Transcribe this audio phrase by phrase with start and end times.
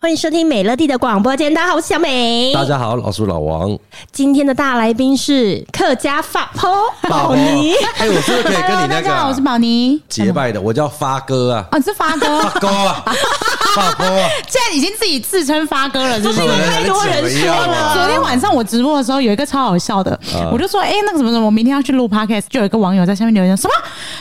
[0.00, 2.52] 欢迎收听美乐蒂的广播间，大家好，我是小美。
[2.54, 3.76] 大家好，老苏老王。
[4.10, 7.74] 今天的大来宾是客家发婆宝妮。
[7.98, 8.94] 哎，我是不是可以跟你那个？
[8.94, 10.00] 大家好，我是宝妮。
[10.08, 11.64] 结拜的，我叫发哥啊。
[11.70, 12.40] 啊，你是发哥。
[12.42, 13.04] 发哥啊。
[13.74, 14.28] 发哥啊。
[14.48, 16.40] 现在已经自己自称发哥了，是不是？
[16.40, 17.92] 太多人说了。
[17.94, 20.18] 昨天晚上我直播的时候，有一个超好笑的，
[20.50, 23.74] 我就说，哎，那个什么什么，我明天要去录 podcast，就有一个网友在下面留言， 什么？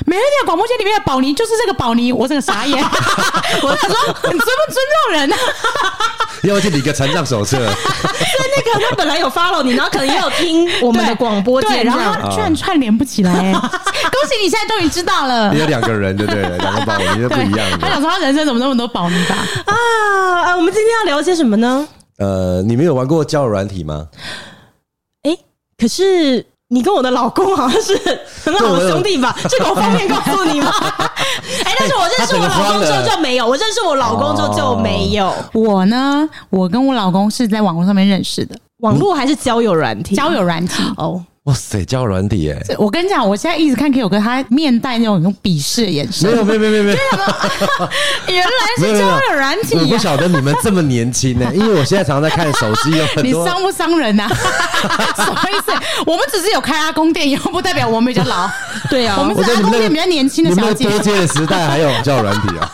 [0.05, 2.77] 美乐蒂的广播间里面的宝妮就是这个宝妮，我这个傻眼。
[3.61, 3.97] 我想说，
[4.31, 5.35] 你尊不尊重人呢？
[6.43, 7.57] 要去理个残障手册。
[7.57, 13.31] 对，那个他本来有 follow 你，然后可能也有听 我们的广播节，然后他居然串联不起来。
[13.53, 15.51] 恭喜你现在终于知道了。
[15.53, 16.41] 你有两个人，对不对？
[16.57, 17.77] 两个宝妮是不一样的。
[17.79, 19.35] 他想说他人生怎么那么多宝妮吧？
[19.65, 21.87] 啊，我们今天要聊些什么呢？
[22.17, 24.07] 呃，你们有玩过交友软体吗？
[25.23, 25.37] 哎，
[25.77, 26.45] 可是。
[26.73, 27.93] 你跟我的老公好像是
[28.45, 29.35] 很好的兄弟吧？
[29.49, 30.71] 这个我方便告诉你吗？
[31.65, 35.33] 哎，但是我认识我老公之后就没有，我认识我老公之后就没有。
[35.51, 40.15] 我呢，我跟我老公是在网络上面认识的，网络还是交友软体？
[40.15, 41.23] 交友软体哦。
[41.45, 42.63] 哇塞，交友软体耶！
[42.77, 46.29] 我跟你讲，我现在一直看 K 友哥，他面带那种用鄙视的眼神。
[46.29, 46.97] 没有，没有，没有，没有。
[48.29, 49.75] 原来是交友软体。
[49.75, 53.23] 我不晓得你们这么年轻呢， 因为我现在常常在看手机，有很多。
[53.23, 54.27] 你伤不伤人呐？
[55.17, 55.71] 什么意思？
[56.05, 58.47] 我们只是有开阿公店，又不代表我们比较老。
[58.87, 60.87] 对啊，我们是阿公店比较年轻的小姐。
[60.87, 62.71] 多接的时代还有交友软体啊？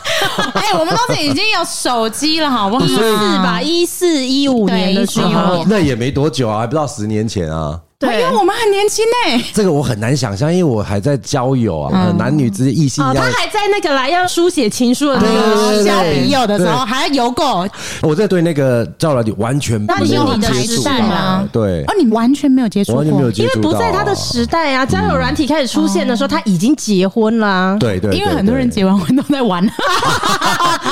[0.56, 2.84] 哎，我们当时已经有手机了，好不好？
[2.86, 3.02] 一四
[3.38, 7.80] 吧，一四一五年的时候，那也没多久啊，还不到十年前啊。
[8.00, 9.44] 对，因为我们很年轻呢。
[9.56, 13.04] 这个我很难想象，因为我还在交友啊，男女之间异性。
[13.04, 17.68] 他还在那个来要书写情书的那个交笔友的时候，还要邮购。
[18.04, 21.50] 我在对那个交友软体完全没有接触吗？
[21.52, 21.84] 对。
[21.86, 24.86] 哦，你完全没有接触，完全没有接触，因为不在他的时代啊。
[24.86, 27.76] 交友软体开始出现的时候，他已经结婚了。
[27.80, 28.16] 对对。
[28.16, 29.68] 因为很多人结完婚都在玩。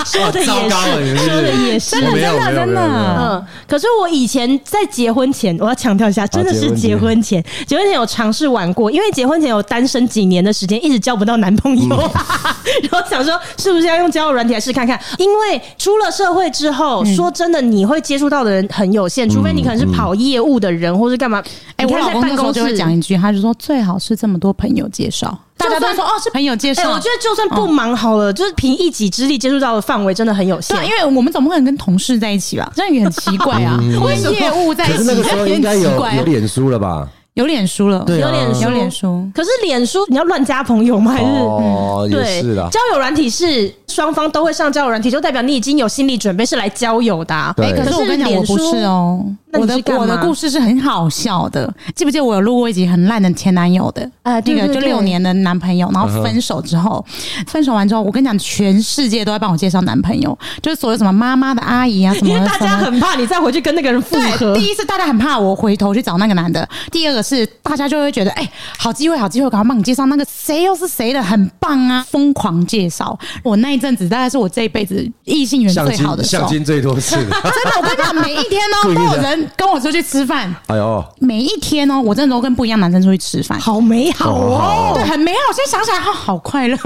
[0.06, 2.82] 说的也是，说的也是，真的真的真的。
[3.20, 11.96] 嗯，可是我以前在结婚前，我要强调一下，真的是结婚前，结婚前有尝试玩过，因为结婚前有单身几年的时间，一直交不到男朋友，
[12.90, 15.00] 然后想说是不是要用交友软体来试看看？
[15.18, 21.44] 因为出了社会之后，说真的，你会接触到的人很有限，除非你可能是跑业务的人，或是干嘛。
[21.76, 25.38] 哎，我老公那时候就会讲一句，他就说最好是这么多朋友介绍。
[25.58, 26.92] 大家都说哦，是朋友介绍。
[26.92, 30.76] 我觉得就算不忙好了，就是凭一己之力接触到的范围真的很有限。
[30.76, 32.72] 对，因为我们总不可能跟同事在一起吧？
[32.76, 33.80] 这样也很奇怪啊。
[34.04, 37.08] 为业务在一起，可是那个时候应该有有脸书了吧？
[37.36, 39.30] 有脸书了，有脸书，有脸书。
[39.34, 41.12] 可是脸书你要乱加朋友吗？
[41.12, 42.70] 还是哦，也是的。
[42.72, 47.36] 交友软体是双方都会上交友软体，就代表你已经有心理准备是来交友的。
[47.58, 49.26] 哎，可是我跟你讲，我不是哦。
[49.60, 54.10] 我的我的故事是很好笑的，记不记得我有录过一集很烂的前男友的？
[54.24, 57.04] 呃，那个就六年的男朋友，然后分手之后，
[57.48, 62.30] 分手完之后，我跟你讲，全世界都在帮我介绍男朋友，就是所有什么妈妈的阿姨啊什么。
[62.30, 64.56] 因为大家很怕你再回去跟那个人复合。
[64.56, 73.18] 第一次大家很怕我回头去找那个男的，第二个是大家就会觉得，哎，好机会，好机会，赶快帮你介绍那个谁又是谁的，很棒啊，疯狂介绍。
[73.44, 77.16] 我那一阵子大概是我这一辈子异性缘最好的时候，相亲最多次。
[77.16, 77.36] 真的，
[77.78, 79.45] 我跟你讲，每一天哦， 都有人。
[79.56, 85.38] 跟我出去吃饭，哎呦，每一天哦，我真的都跟不一样男生出去吃饭，好美好哦，对，很美好。
[85.50, 86.78] 我现在想起来，好好快乐。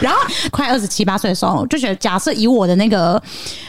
[0.00, 0.18] 然后
[0.50, 3.20] 快二十七八岁的时候，就觉得假设以我的那个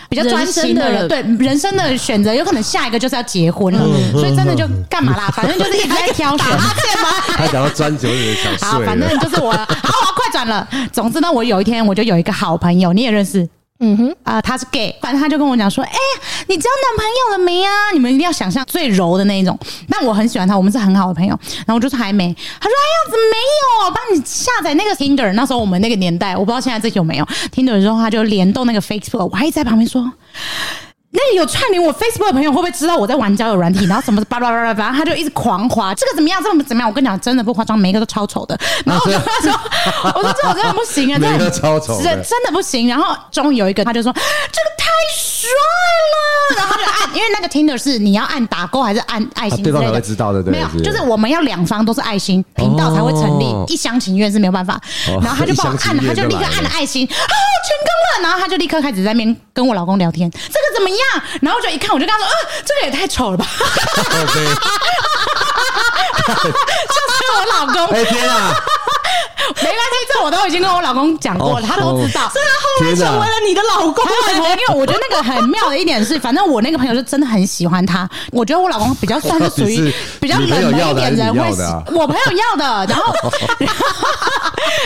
[0.07, 3.79] 比较专心的人，对人生的选择，有可能下一个就是要结婚了，
[4.13, 5.29] 所以真的就干嘛啦？
[5.35, 6.45] 反正就是一直在挑选。
[7.35, 8.67] 他想要专注的想睡。
[8.67, 10.67] 好，反正就是我，好，我要快转了。
[10.93, 13.47] 总之呢，我有一天我就有一个好朋友，你也认识。
[13.83, 17.71] 嗯哼，啊、他是 gay，反正他就跟我讲说，哎、欸，你交男朋友了没啊？
[17.93, 19.57] 你们一定要想象最柔的那一种。
[19.89, 21.37] 但我很喜欢他，我们是很好的朋友。
[21.65, 23.37] 然后我就说还没，他说哎呀，怎么没
[23.87, 23.91] 有？
[23.91, 30.11] 帮你下载那个 Tinder，那时候我们那个年代，我不知道现在这有没有 Tinder 之后，他就联动那个 Facebook，我还一直在旁边说。
[31.13, 33.85] 那有串联我 Facebook 的朋友会不会知道我在玩交友软体？
[33.85, 36.41] 然后什么叭叭叭叭，反正他就一直狂滑，这个怎么样？
[36.41, 36.89] 这个怎么样？
[36.89, 38.57] 我跟你讲，真的不夸张，每一个都超丑的。
[38.85, 39.59] 然后我就说，
[40.15, 42.87] 我说这我真的不行啊，真的超丑，真真的不行。
[42.87, 45.49] 然后终于有一个，他就说这个太帅
[46.13, 54.79] 了，然后就按，因为那个 Tinder 是你要按打勾还是按爱心之类的，对方才会知道的，对，没有，就是我们要两方都是爱心频道才会成立，一厢情愿是没有办法。
[55.21, 58.21] 然后他就帮我按了，他就立刻按了爱心，啊，成功了。
[58.21, 61.00] 然后他就立刻开始在那边跟我老公聊天，这个怎么样？
[61.41, 62.33] 然后我就一看，我就跟他说：“啊，
[62.65, 63.45] 这个也太丑了吧！”
[66.31, 67.87] 就是我老公。
[67.95, 68.53] 哎天啊！
[69.55, 72.29] 没关系，这我都已经跟我老公讲过了，他都知道。
[72.29, 74.03] 所以他后来成为了你的老公。
[74.31, 78.09] 因为我觉得那个很妙的一点是，反正我那个朋友就真的很喜欢他。
[78.31, 81.39] 我觉得我老公比较算是属于 比较冷门一点人，会
[81.93, 82.85] 我朋友要的。
[82.87, 83.13] 然后，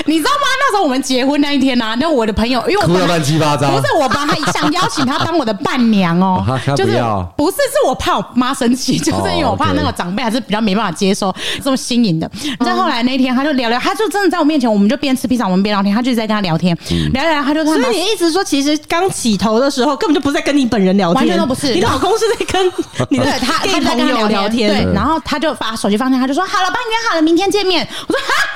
[0.05, 0.47] 你知道吗？
[0.59, 6.43] 那时候我们结婚那一天呢，那我的朋友因为我乱七八糟，不是我帮他想邀请他当我的伴娘哦，
[6.75, 7.01] 就是
[7.35, 12.29] 不是是我怕我妈生气，就是因为我怕那个长辈还是比较没办法接受这么新颖的。
[12.63, 16.77] 再后来那一天，他就聊聊，他就真的在我面前，我们就边吃披萨，我们边聊天，他就在跟他聊天，
[17.13, 17.73] 聊聊，他就他。
[17.73, 22.71] 所以你一直说，其实刚起头的时候根本就不是在跟你本人聊天，完全都不是，你老公是在跟
[23.09, 27.87] 你的他他在跟他聊天，对，然后他就把手机放下，他就说好了，帮你约好了，明天见面。
[28.07, 28.49] 我说哈。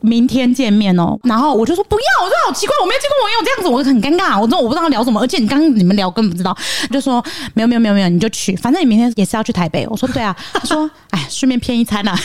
[0.00, 4.40] 明天见面哦，然后我就说不要，我说好奇怪，我没有见过网友这样子，我很尴尬。
[4.40, 6.56] 我说我不知道聊什么，而且你刚刚你们聊根本不知道，
[6.90, 7.22] 就说
[7.54, 9.86] 没有没有没有没有，你就去，反正你明天也是要去台北。
[9.88, 12.18] 我说对啊，他说 哎，顺便骗一餐呐、啊，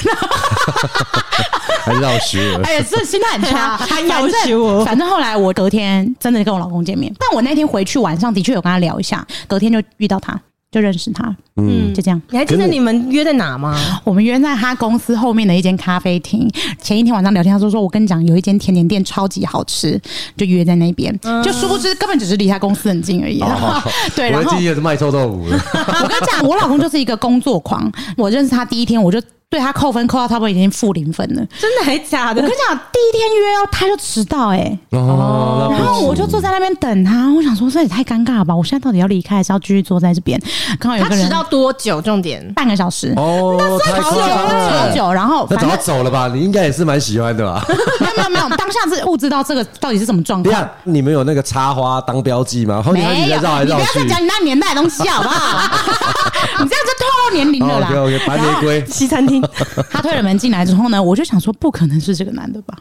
[1.85, 4.85] 还绕学，哎呀，这心态很差， 还要挟我。
[4.85, 10.39] 反正后来我隔天真的跟我老公见面，但我那天回去晚上的确有跟他聊一下，隔天就遇到他。
[10.73, 11.23] 就认识他，
[11.57, 12.19] 嗯，就这样。
[12.31, 13.77] 你还记得你们约在哪吗？
[14.03, 16.49] 我们约在他公司后面的一间咖啡厅。
[16.81, 20.01] 前一天晚上聊天，他说：“说我跟你讲，有一间甜点店超级好吃，
[20.35, 21.17] 就约在那边。
[21.21, 23.39] 嗯”就殊不知根本只是离他公司很近而已。
[23.41, 23.79] 哦、
[24.15, 25.55] 对，然后我也是卖臭豆腐的。
[26.01, 27.91] 我跟你讲，我老公就是一个工作狂。
[28.17, 29.21] 我认识他第一天，我就。
[29.53, 32.41] 对他扣分扣到差不多已经负零分了，真的还是假的？
[32.41, 38.55] 我跟你讲，第一天约哦，他就迟到哎、欸，哦，然后我就坐在那边等他，我想说这也太尴尬了吧？
[38.55, 40.41] 我现在到底要离开还是要继续坐在这边？
[40.79, 42.01] 刚好有个人，迟到多久？
[42.01, 45.13] 重点半个小时哦，那太久了，超久。
[45.13, 46.27] 然后那早要走了吧？
[46.33, 47.63] 你应该也是蛮喜欢的吧？
[47.99, 50.67] 没有没有没有，当下是不知道这个到底是什么状况。
[50.83, 52.81] 你们有那个插花当标记吗？
[52.81, 53.99] 后面一直在绕来绕去。
[53.99, 55.61] 你不要再讲你那年代的东西好不好？
[56.59, 57.88] 你这样就透露年龄了啦。
[57.89, 59.43] OK OK，白玫瑰西餐厅，
[59.92, 60.24] 他推了。
[60.24, 62.78] 门进来之后呢，我就想说，不可能是这个男的吧？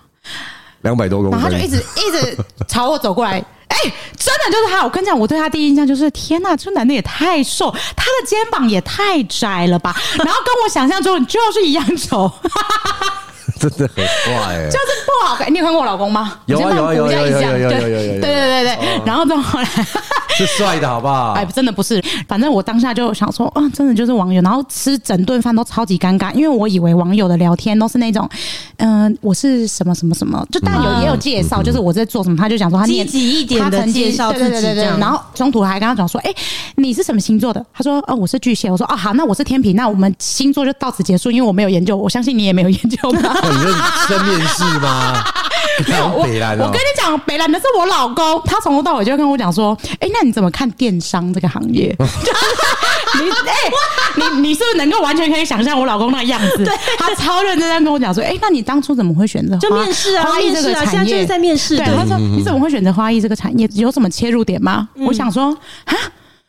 [0.82, 2.38] 两百多公分，然后他就一直一直
[2.68, 3.44] 朝我走过来。
[3.72, 4.84] 哎、欸，真的就是他！
[4.84, 9.96] 我跟你讲，我对他第一印象就是，天呐，这男的也太瘦，他的肩膀也太窄了吧？
[10.18, 12.30] 然后跟我想象中就是一样丑。
[13.62, 15.52] 真的很坏，就是不好看。
[15.52, 16.38] 你有看过我老公吗？
[16.46, 18.20] 有啊，有有有有有有有有有有。
[18.20, 19.64] 对对对对，然后就后来
[20.36, 21.32] 是帅的，好不好？
[21.38, 28.28] 哎，真的不是，反正我当下就想说，啊，真的就是网友，然后吃整顿饭都超级尴尬，因为我以为网友的聊天都是那种。
[28.84, 34.66] 嗯，我是什么什么什么，就但有也有介绍，就是我在做什么，他就讲说他积极一点的介绍自己。
[34.98, 36.34] 然后中途还跟他讲说，哎，
[36.74, 37.64] 你是什么星座的？
[37.72, 38.68] 他说，哦，我是巨蟹。
[38.68, 39.76] 我说，哦，好，那我是天平。
[39.76, 43.36] 那我们星座就到此结束，因为我没有研究，我相信你也没有研究吧。
[43.48, 43.72] 你认
[44.08, 45.22] 真面试吗？
[45.86, 51.96] 没有，我我跟你讲，北兰的是我老公，他从头到尾就跟我讲说，哎，那你怎么看电商这个行业？
[53.20, 53.54] 你 哎，
[54.16, 56.64] 你你是不是能够完全可以想象我老公那样子？
[56.64, 60.24] 对，他超认真在跟我讲说，哎，那你当初怎么会选择就面试啊？
[60.24, 61.76] 花艺这个产业，现在就是在面试。
[61.76, 63.68] 对，他说你怎么会选择花艺这个产业？
[63.74, 64.88] 有什么切入点吗？
[64.96, 65.94] 我想说啊。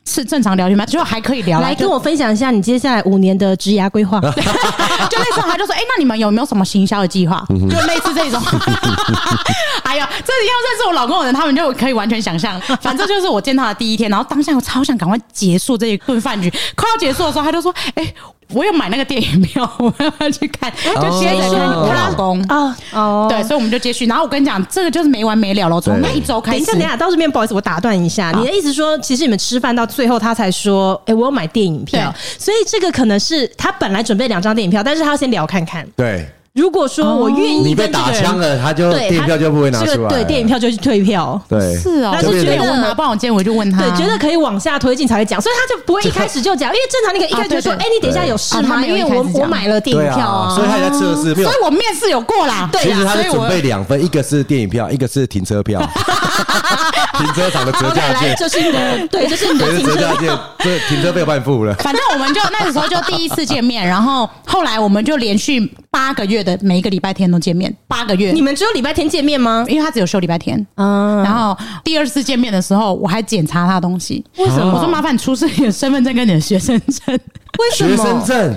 [0.05, 0.85] 是正常聊天吗？
[0.85, 1.61] 就还可以聊。
[1.61, 4.19] 来跟我分享一下你接下来五年的职涯规划。
[4.21, 8.41] 就那时候他就说：“哎、欸，那你们有没有什么行销的计划？”就类似这种。
[9.83, 12.59] 哎呀，这要认识我老公的人，他们就可以完全想象。
[12.81, 16.49] 反正就是我见他的第一天，然后当下我超想赶快结束这一顿饭局。
[16.75, 18.15] 快要结束的时候，他就说：“哎、欸。”
[18.53, 22.41] 我有买那个电影票，我要要去看，就接着看我老公。
[22.43, 24.05] 啊，哦，对，所以我们就接续。
[24.05, 25.81] 然后我跟你讲，这个就是没完没了了。
[25.81, 36.27] 从那一周开始，等一下，等一下，到这边不好意思，我打断一下，你的意思说，其实你们吃饭到最后，他才说，哎，我有买电影票，所以这个可能是他本来准备两张电影票，但是他要先聊看看，对。
[36.53, 40.09] 如果说我愿意，你被打枪了，他就电影票就不会拿出来。
[40.09, 41.41] 对，电影票就去退票。
[41.49, 42.11] 对，是哦。
[42.13, 43.81] 但是觉得我拿不好钱，我就问他。
[43.81, 48.85] 对，觉得可以往下推进才会讲，所以他就不会一开始就讲，因为正常你可以一开始就说，哎，你等一下有事吗？
[48.85, 51.33] 因为我我买了电影票啊，所以他在测试。
[51.33, 52.69] 所以我面试有过啦。
[52.71, 55.81] 对，其实他是准备两份，一个是电影票，一个是停车票。
[57.17, 61.73] 停车场的折价券，就是你的，对，就是你的折价券，对，停车费我帮你付了。
[61.75, 67.23] 反正我们就那个时候就第一次见面，然后后来我们就连续八个月的每一个礼拜天。
[67.33, 69.65] 都见面八个月，你们只有礼拜天见面吗？
[69.67, 70.55] 因为他只有休礼拜天。
[70.75, 74.23] 嗯，然后第二次见面的时候，我还检查他的东西。
[74.37, 74.73] 为什么？
[74.73, 77.17] 我说麻烦你出示你的身份证跟你的学生证。
[77.57, 77.95] 为什么？
[77.95, 78.55] 学生证。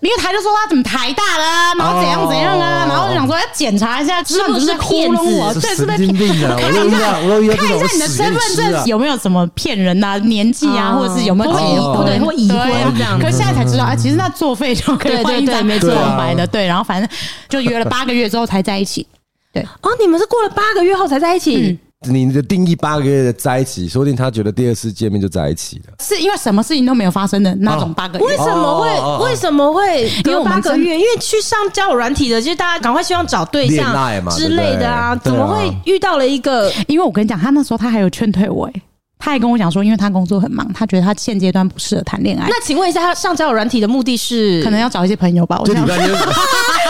[0.00, 1.44] 因为他就说他怎么台大的，
[1.78, 6.46] 然后怎样怎样啊，然后就想说要检查一下是不是骗子，对，是不是骗子？
[6.60, 7.12] 看一下，
[7.56, 10.18] 看一下你的身份证有没有什么骗人呐？
[10.18, 13.18] 年纪啊，或者是有没有结婚或已婚这样。
[13.18, 16.66] 可是现在才知道啊，其实那作废就可以换一张没错白的，对。
[16.66, 17.08] 然后反正
[17.48, 19.06] 就约了八个月之后才在一起。
[19.50, 21.78] 对哦，你们是过了八个月后才在一起。
[22.08, 28.24] 你的定义八个月的在一起，说不定他觉得第二次见面就在一起了，是因为什么事情都没有发生的那种八个月？
[28.26, 30.94] 为什么会、哦为什么会隔八个月？
[30.94, 36.70] 因因为去上交友软体的，就是大家赶快希望找对象之类的啊，怎么会遇到了一个？
[36.86, 38.82] 因为我跟你讲，他那时候他还有劝退我、欸，
[39.18, 42.46] 他还跟我讲说，因为他工作很忙，他觉得他现阶段不适合谈恋爱。
[42.48, 44.62] 那请问一下，他上交友软体的目的是？
[44.62, 45.58] 可能要找一些朋友吧？
[45.58, 45.86] 我想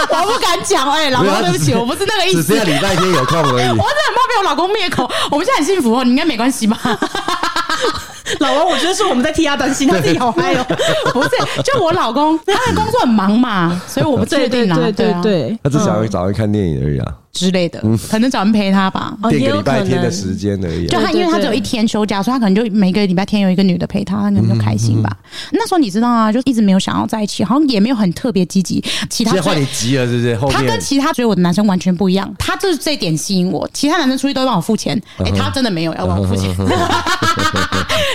[0.26, 3.52] 我不敢讲，哎、老公，对不起，我不是那个意思，只剩下礼拜天有空而已。
[3.52, 5.10] 我真的很怕被我老公灭口。
[5.30, 6.78] 我们现在很幸福哦，你应该没关系吧？
[8.40, 10.66] 老王，我觉得是我们在替他担心，他自己好嗨哦。
[11.12, 11.30] 不是，
[11.62, 14.76] 就我老公，他的工作很忙嘛，所以我不确定啊。
[14.76, 19.14] 对对对他只想要找人看电影而已啊，之类的，可能找人陪他吧。
[19.22, 20.88] 哦也个礼拜可能天的时间而已啊。
[20.88, 25.14] 就他，因为他只有一天休假，所以他可能就每个礼拜天有一个女的陪他，他可能就开心吧。
[25.52, 28.82] 那时候你知道啊，就一直没有想要在一起，好像也没有很特别积极。
[29.10, 30.38] 其他换你急了，是不是？
[30.50, 33.68] 他跟其他追我的男生完全不一样，他就是这一点吸引我。
[33.72, 36.54] 其他男生出去都会帮我付钱，哎，他真的没有要帮我付钱。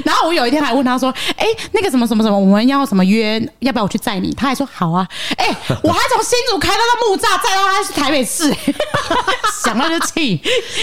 [0.04, 3.40] 然后我有一天还问他说：“哎，那个什么什么什么，我们要什么约？
[3.60, 5.46] 要不要我去载你？”他还说：“好啊。”哎，
[5.84, 8.54] 我还从新竹开到到木栅，载到他是台北市，
[9.64, 10.38] 想到就气。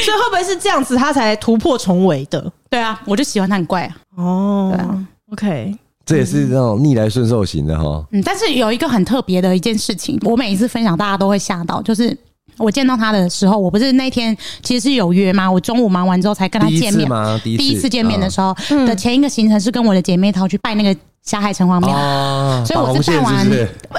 [0.05, 2.53] 所以会不会是这样子，他才突破重围的？
[2.71, 3.97] 对啊，我就喜欢他很怪啊。
[4.17, 8.05] 哦，对啊，OK，这也是那种逆来顺受型的哈。
[8.13, 12.17] 嗯，但是有一个很特别的一件事情，我每一次分享大家都会吓到，就是
[12.57, 15.51] 我见到他的时候，我不是那天其实是有约吗？
[15.51, 17.41] 我中午忙完之后才跟他见面吗？
[17.43, 21.95] 第一次第一次见面的时候嗯的前一个行程是跟我的姐妹淘去拜那个霞海城隍庙。
[21.95, 23.35] 啊，所以我是拜完，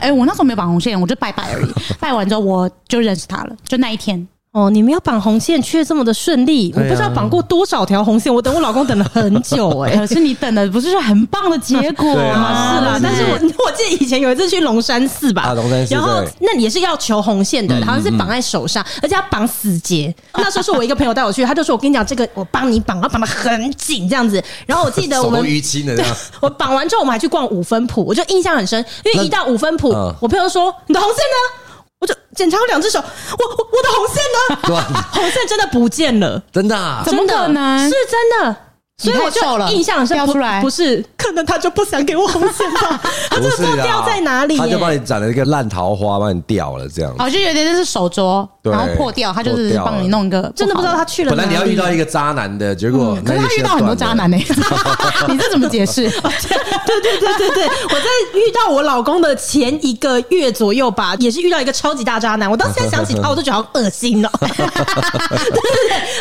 [0.02, 1.72] 哎、欸，我那时候没有绑红线，我就拜拜而已。
[2.02, 4.28] 拜完之后我就认识他了，就那一天。
[4.52, 9.98] 哦，你们要绑红线却这么的顺利，我不知道绑过多少条红线，我等我老公等了很久 哎、欸。
[10.00, 12.80] 可是你等的不是说很棒的结果吗？
[12.80, 20.12] 是啦，但是我我记得以前有一次去龙山寺吧，龙山寺，然后那也是要求红线的，好像是绑在手上，而且要绑死结。
[20.34, 29.90] 那时候是我一个朋友带我去，他就说：“我跟你讲，这个我帮你绑，要绑的很紧这样子。”然后我记得 我们淤青的这样，我绑完之后我们还去逛五分埔，我就印象很深，因为一到五分埔，
[30.20, 31.59] 我朋友说：“你的红线呢？”
[32.00, 34.60] 我就检查我两只手，我我我的红线呢？
[34.64, 36.76] 对，红线真的不见了，真的？
[36.76, 37.02] 啊？
[37.06, 37.90] 怎么可能？
[37.90, 38.56] 是真的。
[39.02, 39.42] 所以我就
[39.74, 43.00] 印象是掉出来，不是，可能他就不想给我红线吧？
[43.32, 47.16] 他就不知道掉在哪里，他就帮你斩了一个烂桃花，帮你掉了这样。
[47.18, 51.30] 哦，就有点就是手镯，然后破掉，他就是帮你弄一个，真的不知道他去了。
[51.30, 54.38] 本来你要遇到一个渣男的，结果可是他遇到很多渣男呢。
[55.30, 56.10] 你这怎么解释？
[56.10, 62.50] 对对对对对，我在遇到我老公的前一个月左右吧，也是遇到一个超级大渣男。
[62.50, 64.30] 我到现在想起他， 我都觉得好恶心哦。
[64.40, 64.66] 对对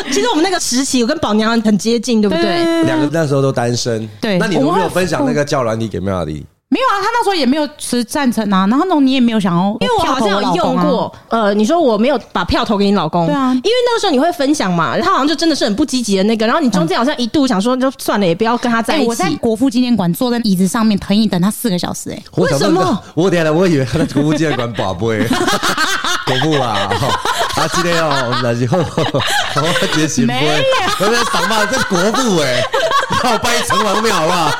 [0.05, 2.83] 对，其实我们那个时期，我跟宝娘很接近，对不对？
[2.83, 4.37] 两个那时候都单身，对。
[4.37, 6.43] 那你有没有分享那个叫软体给 Melody？
[6.71, 8.67] 没有啊，他那时候也没有持赞成啊。
[8.67, 11.11] 然后那种你也没有想要，因为我好像有用过。
[11.29, 13.51] 呃，你说我没有把票投给你老公，对啊。
[13.51, 16.45] 因为那个时候你会分享嘛，他好像就真的是很不积极的那个。
[16.45, 19.07] 然后你中间好像一度想说，就算了，也不要跟他在一起。
[19.07, 23.03] 我在国父纪念馆坐在椅子上面等你等他四个小时，哎，为什么？
[23.15, 25.27] 我天哪，我以为他在国父纪念馆宝贝，
[26.27, 26.87] 国父啊，
[27.55, 30.33] 他，今天哦，那以后我直接行不？
[31.03, 32.63] 我在想嘛，在国父哎。
[33.21, 34.51] 要拜城隍庙好不好？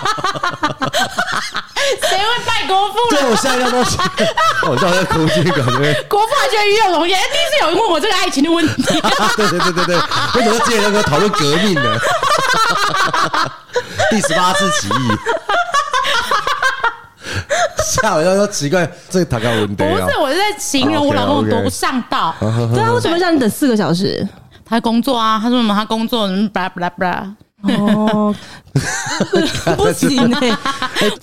[2.08, 2.98] 谁会拜国父？
[3.10, 3.98] 对，我下一个东西，
[4.68, 5.64] 我到在哭这个，
[6.08, 7.20] 国父还觉得与有荣焉。
[7.32, 8.84] 第一次有人问我这个爱情的问题。
[9.38, 9.96] 对对对对对，
[10.36, 11.98] 为什么今天要跟我讨论革命呢？
[14.12, 14.92] 第十八次起义。
[17.84, 22.34] 吓我一跳，说奇怪，这个他刚问的不是，我是在形容我老公多不上道。
[22.40, 24.28] 对啊，为什么让你等四个小时？
[24.66, 25.74] 他工作啊，他说什么？
[25.74, 27.28] 他工作，嗯，巴拉巴拉巴拉。
[27.62, 28.34] 哦，
[29.76, 30.58] 不行哎、欸，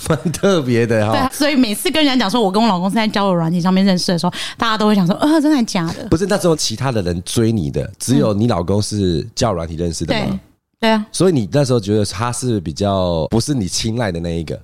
[0.09, 1.12] 蛮特别的哈。
[1.12, 6.07] 对，所以每次跟人家讲说我跟我老公是在交友软体上面认识的时候，大家都会想说，呃，真的假的？
[6.09, 10.38] 不是，那时候其他的人追你的，只有你老公是交友软体认识的吗？
[10.81, 11.07] 对，对啊。
[11.11, 14.61] 所以你那时候觉得他是比较不是你青睐的那一个。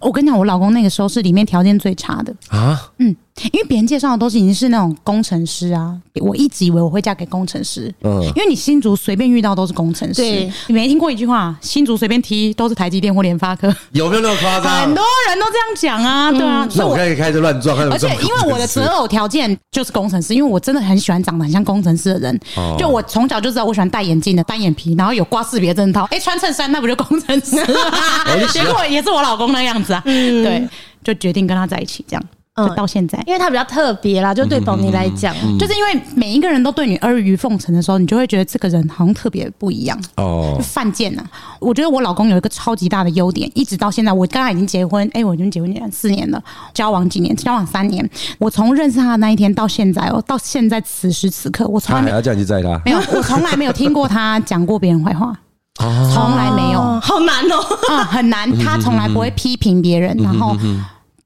[0.00, 3.14] 我跟你讲，我老公那个时候是里面条件最差的啊，嗯。
[3.52, 14.82] 因为别人介绍的都是已经是那种工程师啊，我一直以为我会嫁给工程师，嗯，因为你新竹随便遇到都是工程师，对，你没听过一句话，新竹随便踢都是台积电或联发科，有没有那么夸张？
[14.82, 22.40] 很多人都这样讲啊，对啊，那我可以开始乱撞，而且因为我的择偶条件就是工程师，因为我真的很喜欢长得很像工程师的人，
[22.78, 27.56] 就我从小就知道我喜欢戴眼镜的单眼皮，然后有挂识别证套，哎，穿衬衫那不就工程师？
[28.52, 30.68] 结果也是我老公那样子啊，对，
[31.02, 32.22] 就决定跟他在一起这样。
[32.54, 40.58] 就到现在，因为他比较特别啦，就对宝妮来讲，就是因为每一个人都对你阿谀奉承的时候，你就会觉得这个人好像特别不一样哦。
[40.62, 41.22] 犯贱呐！
[41.60, 46.42] 我觉得我老公有一个超级大的优点，一直到现在，我跟他已经结婚，哎，我已经结婚年四年了，
[46.74, 47.34] 交往几年？
[47.34, 48.06] 交往三年。
[48.38, 55.34] 我从认识他的那一天到现在，哦，到现在此时此刻，我从来没有这样去载他，没有，我从来没有听过他讲过别人坏话，
[55.78, 60.54] 从来没有，好难哦，啊，很难，他从来不会批评别人，然后。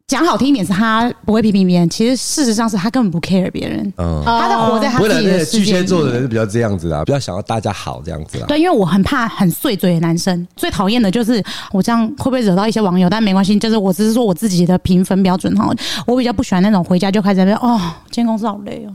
[0.08, 3.92] 讲好听一点是他不会批评别人，其实事实上是他根本不 care 别人。
[3.96, 5.58] 嗯，他在活在他自己的世界。
[5.58, 8.46] 巨蟹座的人是比较这样子啊，比较想要大家好这样子啊。
[8.46, 13.10] 对，因为我很怕很碎嘴的男生，最讨厌的就是我这样会不会惹到一些网友？
[13.10, 15.68] 但没关系，就是我只是说我自己的评分标准哈。
[16.06, 17.76] 我比较不喜欢那种回家就开始在那边哦，
[18.12, 18.94] 今天公司好累哦，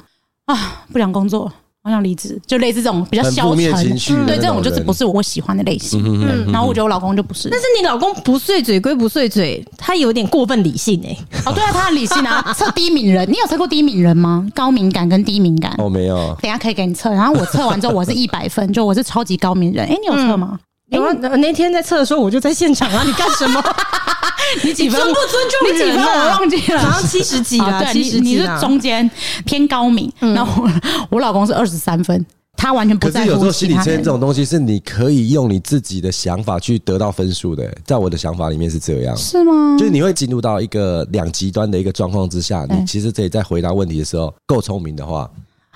[0.53, 1.51] 啊，不想工作。
[1.84, 6.00] 我想离职，就类似这种比较消沉，对这种就是不是我喜欢的类型。
[6.06, 7.50] 嗯，然后我觉得我老公就不是。
[7.50, 11.18] 但是你老公不碎嘴归不碎嘴，他有点过分理性哎。
[11.44, 12.40] 哦，对啊，他很理性啊。
[12.54, 14.48] 测低敏人，你有测过低敏人吗？
[14.54, 15.74] 高敏感跟低敏感？
[15.80, 16.16] 哦，没有。
[16.40, 17.10] 等下可以给你测。
[17.10, 19.88] 然后我测完之后，我是一百分，就我是超级高敏人。
[19.88, 20.60] 哎，你有测吗？
[20.91, 23.03] 有啊，那天在测的时候我就在现场啊。
[23.07, 23.63] 你干什么？
[24.63, 25.00] 你几分？
[25.00, 25.88] 尊不尊重人？
[25.88, 26.05] 你几分？
[26.05, 27.81] 我忘记了，好像七十几啊。
[27.81, 29.10] 对，你你是中间
[29.45, 30.71] 偏高明， 然后我
[31.12, 32.25] 我老公是二十三分，
[32.57, 33.27] 他完全不在乎。
[33.27, 39.15] 可是有时候心理测验这种东西是你可以用你自己的想法去得到分数的，在我的想法里面是这样。
[39.15, 39.77] 是吗？
[39.79, 45.29] 就是你会进入到一个两极端的一个状况之下，你其实可以在回答问题的时候够聪明的话，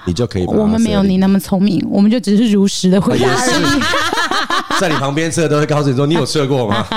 [0.05, 0.45] 你就可以。
[0.45, 3.81] 我们没有你那么聪明，我们就只是如实的回答而已。
[4.79, 6.85] 在你旁边吃的都会告诉你说，你有吃过吗？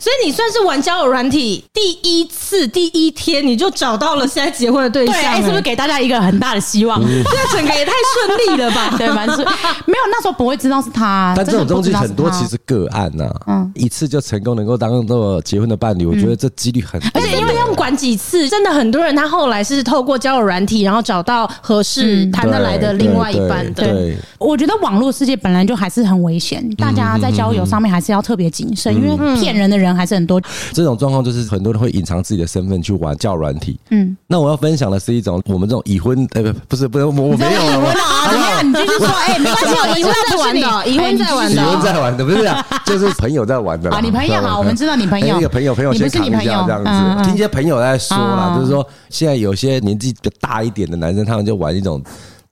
[0.00, 7.00] 所以你算是玩交友软体第一次第一天你就找到了现在结婚的对象，欸，是不是给大家一个很大的希望？
[7.00, 8.94] 这整个也太顺利了吧？
[8.98, 9.38] 对，蛮顺。
[9.86, 17.08] 没有那时候不会知道是他，但这种东西很多其实个案呐，嗯，一次就成功能够当做结婚的伴侣，我觉得这几率很低。
[17.14, 17.53] 而且因为要
[17.84, 23.84] 管几次，真的很多人他后来是透过交友软体，然后找到合适谈得来的另外一半的。
[23.84, 30.40] 对，我觉得网络世界本来就还是很危险，大家在交友上面还是要特别谨慎，因为骗人的人还是很多。
[30.72, 33.78] 这种状况就是很多人会隐藏自己的身份去玩交友软体。
[33.90, 37.34] 嗯，那我要分享的是一种我们这种已婚，呃，不是，不是，我没有。
[37.34, 43.90] 已婚啊，你继续说，哎，没关系，已婚在玩的，已婚在玩的，已婚在玩的，不是啊， 就是朋友在玩的。
[43.90, 45.34] 啊，你朋友好，我们知道你朋友。
[45.34, 47.24] 那个朋友，朋友先扛一下这样子。
[47.24, 52.02] 听一些朋友在说啦，就是说现在有些年纪比较大一点的男生，他们就玩一种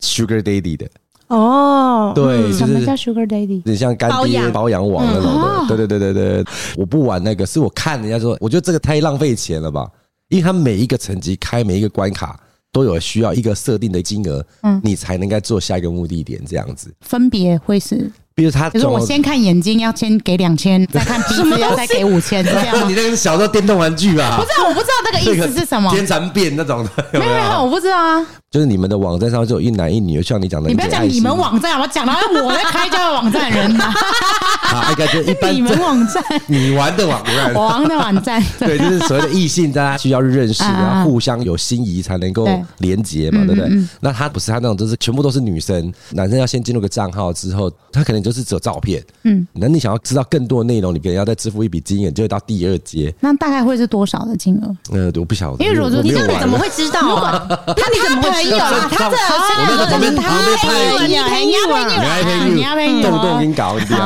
[0.00, 0.86] Sugar Daddy 的。
[1.28, 3.62] 哦，对，什么叫 Sugar Daddy？
[3.64, 6.44] 你像干爹包养网那种的，对对对对对。
[6.76, 9.88] 我不玩那个，是我看人家说，我觉得这个太浪费钱了吧？
[10.28, 12.38] 因为他每一个层级开每一个关卡
[12.70, 16.92] 都有需要一个设定的金额，嗯，你才能够做下一个目的点这样子。
[17.00, 18.10] 分别会是。
[18.34, 22.76] 比如他，就是我先看眼睛要先给两千， 再看鼻子要再给五千，这样。
[22.88, 24.38] 你那个是小时候电动玩具吧？
[24.38, 25.90] 不是，我不知道那个意思是什么。
[25.94, 28.26] 天蚕变那种的，没有没有，我不知道啊。
[28.50, 32.14] 就是你们的网站上就有一男一女，像你讲的，你不要讲你们网站，我讲到
[32.44, 33.84] 我在开交友网站人呐。
[33.84, 35.54] 啊，感觉一般。
[35.54, 42.46] 你们网站，你玩的网站，我玩的网站，对，就是所谓的异性，大家需要认识，然后互相有心仪才能够
[42.78, 43.70] 连接嘛，对不对？
[44.00, 49.02] 那他不是他那种，就是全部都是女生，男生要先进入个账号之后，他可能就是只有照片。
[49.24, 53.12] 嗯，那你想要知道更多的内容，你可能要再支付一笔金额，就会到第二阶。
[53.20, 54.96] 那大概会是多少的金额？
[54.96, 57.46] 呃，我不晓得，因为如果说你这样怎么会知道啊？
[57.48, 58.88] 他你怎么会知道啊？
[58.90, 63.98] 他这我那个旁边旁边拍你你你你你你动不动给你搞一点，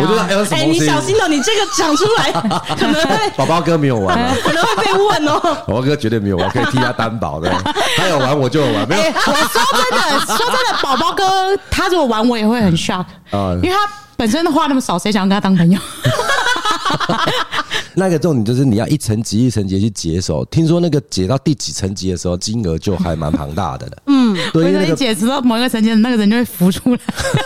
[0.00, 0.56] 我觉得还有什么？
[0.56, 2.32] 哎，你小心哦，你这个讲出来
[2.76, 5.40] 可能会宝宝哥没有玩， 可能会被问哦。
[5.66, 7.50] 宝宝哥绝对没有玩，可以替他担保的。
[7.96, 9.02] 他有玩我就有玩，没有。
[9.02, 11.24] 我说真的，说真的，宝宝哥
[11.70, 13.88] 他如果玩我也会很 shock 啊，因为他。
[14.18, 15.78] 本身的话那么少，谁想跟他当朋友？
[17.92, 20.42] 那个重点就是你要一层级一层级去解手。
[20.46, 23.92] 听说那个解到第几层级的时候，金额就还蛮庞大的了。
[24.08, 27.00] 嗯，对，那个解锁到某一个层级，那个人就会浮出来。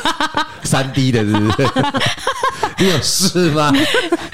[0.62, 1.68] 三 D 的，是不是？
[2.78, 3.72] 你有事吗？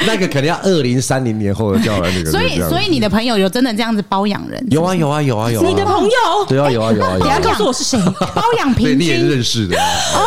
[0.07, 2.31] 那个肯定要二零三零年后的叫来那个。
[2.31, 4.63] 所以，所以你的朋友有真的这样子包养人？
[4.71, 5.67] 有啊，有啊，有啊，有啊。
[5.67, 6.45] 你的朋友？
[6.47, 7.17] 对啊，有啊，有啊。
[7.19, 7.99] 你要告诉我是谁？
[8.35, 9.01] 包养平均？
[9.01, 10.21] 你也认识的啊。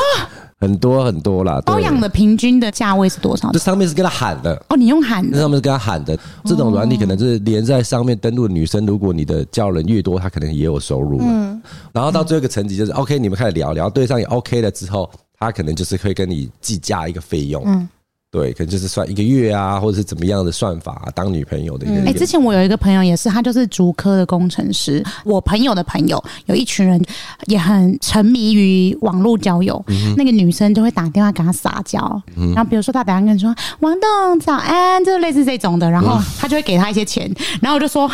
[0.60, 3.50] 很多很多啦，包养的平均的价位是多少？
[3.52, 6.18] 这上面是跟他喊的哦，你用喊的，那上面是跟他喊的。
[6.44, 11.20] 这种软体可能就是连在上面登录的女生，如果你的叫人越多，她可能也有收入。
[11.22, 11.62] 嗯，
[11.94, 17.64] 然后到最后一个层级就是 OK，你们开始聊聊，对上也 OK 了之后，他可能就是会跟你计价一个费用。
[17.66, 17.88] 嗯，
[18.32, 21.96] 对，可能就是算一个月啊，或者是怎么样的算法、啊、当女朋友的一个。
[22.02, 25.04] 哎、欸，之前我有一个朋友也是，他就是竹科的工程师。
[25.26, 27.04] 我朋友的朋友有一群人
[27.48, 32.00] 也很沉迷于网络交友、嗯，那个女生就会打电话给他撒娇、
[32.38, 37.28] 嗯，然后比如说他打电话跟你说王栋早安，就类似这种的，然后他就会给他一些钱，
[37.60, 38.08] 然后我就说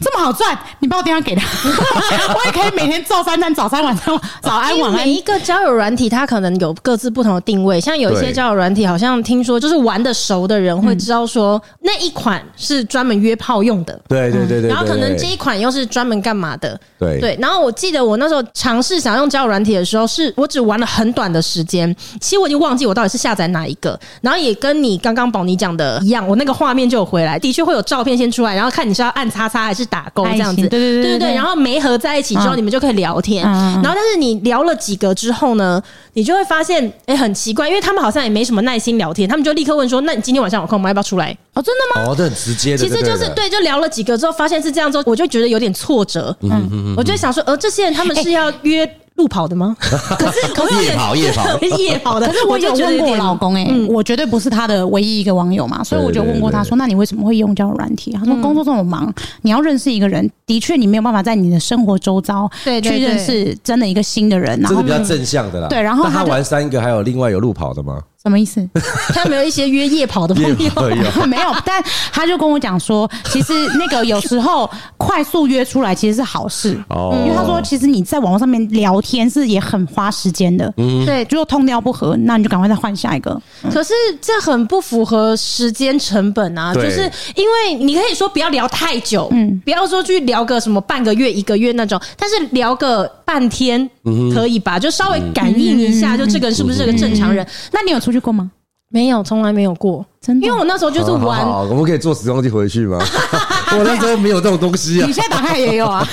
[0.00, 1.46] 这么好赚，你把我电话给他，
[2.32, 4.96] 我也可以每天做三餐，早餐晚上早安晚安。
[5.04, 9.57] 每一个交友软体它可能有各自不同的定位，像有一些交友软体好像听说。
[9.58, 14.68] 就是玩的熟的人会知道说，那一款是专门约炮用的，对对对对。
[14.68, 17.38] 然后可能这一款又是专门干嘛的，对对。
[17.40, 23.98] 然后我记得我那时候尝试想用交友软体的时候，是我只玩了很短的时间，其实我已经忘记我到底是下载哪一个。
[24.20, 31.34] 然后也跟你刚刚宝妮讲的一样，我那个画面就有回来，的确会有照片先出来，然后看你是要按叉叉还是打勾这样子，对对对对对。
[31.34, 33.44] 然后没合在一起之后，你们就可以聊天。
[33.44, 35.82] 然后但是你聊了几个之后呢，
[36.14, 40.90] 你就会发现，哎，很奇怪，因为他们好像也没什么耐心聊天，他们就立刻问说：“那你今天晚上有空吗？
[40.90, 42.10] 要不要出来？”哦，真的吗？
[42.10, 42.78] 哦，这很直接的。
[42.78, 46.36] 其实就是对，就聊了几个之后，发现是这样之后，我就觉得有点挫折。
[46.40, 48.88] 嗯嗯嗯，我就想说，呃，这些人他们是要约。
[49.18, 49.76] 路跑的吗？
[49.82, 52.26] 可是可是夜跑夜跑 夜跑的。
[52.28, 65.66] 可是我有问过我老公哎、欸，我绝对不是他的唯一一个网友嘛，所以我就问过他说：“那你为什么会用交友软体？”他说：“工作这么忙，你要认识一个人，的确你没有办法在你的生活周遭去认识真的一个新的人。”然后这是比较正向的啦。
[65.66, 68.00] 对，然后他玩三个，还有另外有路跑的吗？
[68.22, 68.68] 什么意思？
[69.14, 70.76] 他有没有一些约夜跑的朋友？
[71.26, 76.76] 没有，但他就跟我讲说，其实那个有时候快速约出来其实是好事。
[76.88, 83.40] 哦，因为他说其实你在网络上面聊天是也很花时间的，嗯，对，如果通调不合，那你就赶快再换下一个。
[83.72, 93.88] 可是这很不符合时间成本啊，就是因为你可以说不要聊太久，嗯，不要说去聊个什么半个月、一个月那种，但是聊个半天
[94.34, 94.76] 可以吧？
[94.76, 97.46] 就稍微感应一下，就这个人是不是个正常人？
[97.72, 98.50] 那你有出去过吗？
[98.90, 100.46] 没有，从来没有过，真的。
[100.46, 102.98] 因为我那时候就是玩，好好好，我们可以坐时光机回去吗？
[103.76, 105.06] 我那时候没有这种东西啊。
[105.06, 106.08] 你现在打开也有啊。